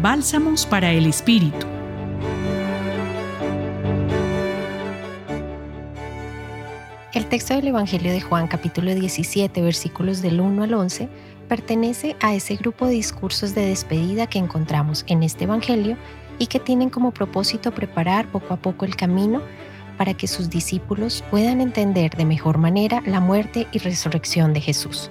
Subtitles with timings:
[0.00, 1.66] Bálsamos para el Espíritu.
[7.12, 11.08] El texto del Evangelio de Juan capítulo 17 versículos del 1 al 11
[11.48, 15.96] pertenece a ese grupo de discursos de despedida que encontramos en este Evangelio
[16.38, 19.42] y que tienen como propósito preparar poco a poco el camino
[19.96, 25.10] para que sus discípulos puedan entender de mejor manera la muerte y resurrección de Jesús.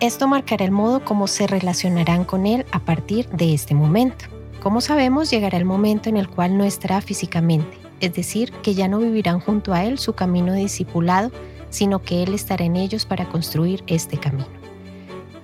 [0.00, 4.24] Esto marcará el modo como se relacionarán con Él a partir de este momento.
[4.60, 8.88] Como sabemos, llegará el momento en el cual no estará físicamente, es decir, que ya
[8.88, 11.30] no vivirán junto a Él su camino de discipulado,
[11.70, 14.48] sino que Él estará en ellos para construir este camino.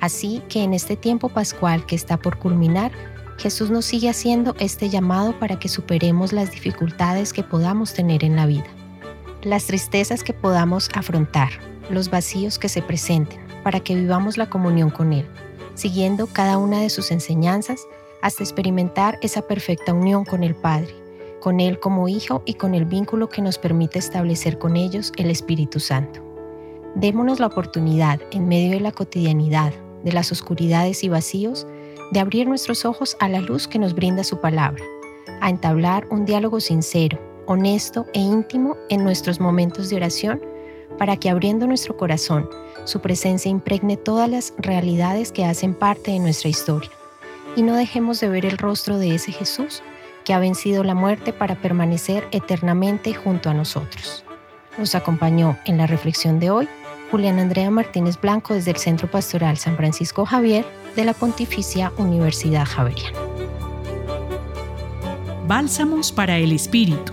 [0.00, 2.90] Así que en este tiempo pascual que está por culminar,
[3.38, 8.37] Jesús nos sigue haciendo este llamado para que superemos las dificultades que podamos tener en
[8.37, 8.66] la vida,
[9.42, 11.51] las tristezas que podamos afrontar,
[11.88, 15.27] los vacíos que se presenten, para que vivamos la comunión con Él,
[15.74, 17.87] siguiendo cada una de sus enseñanzas
[18.23, 20.95] hasta experimentar esa perfecta unión con el Padre,
[21.40, 25.30] con Él como Hijo y con el vínculo que nos permite establecer con ellos el
[25.30, 26.21] Espíritu Santo.
[26.95, 29.73] Démonos la oportunidad, en medio de la cotidianidad,
[30.04, 31.66] de las oscuridades y vacíos,
[32.10, 34.82] de abrir nuestros ojos a la luz que nos brinda su palabra,
[35.40, 40.43] a entablar un diálogo sincero, honesto e íntimo en nuestros momentos de oración,
[40.99, 42.49] para que abriendo nuestro corazón,
[42.85, 46.91] su presencia impregne todas las realidades que hacen parte de nuestra historia,
[47.57, 49.83] y no dejemos de ver el rostro de ese Jesús
[50.24, 54.24] que ha vencido la muerte para permanecer eternamente junto a nosotros.
[54.79, 56.68] Nos acompañó en la reflexión de hoy
[57.11, 62.65] Julián Andrea Martínez Blanco desde el Centro Pastoral San Francisco Javier de la Pontificia Universidad
[62.65, 63.18] Javeriana.
[65.47, 67.12] Bálsamos para el Espíritu.